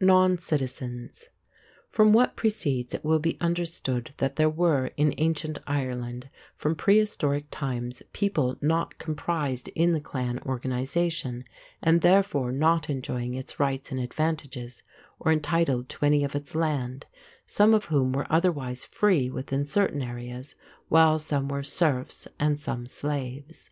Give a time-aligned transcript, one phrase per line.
[0.00, 1.28] NON CITIZENS.
[1.90, 7.46] From what precedes it will be understood that there were in ancient Ireland from prehistoric
[7.50, 11.42] times people not comprised in the clan organization,
[11.82, 14.84] and therefore not enjoying its rights and advantages
[15.18, 17.06] or entitled to any of its land,
[17.44, 20.54] some of whom were otherwise free within certain areas,
[20.90, 23.70] while some were serfs and some slaves.